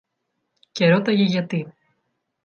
[0.71, 1.73] και ρώτησε γιατί.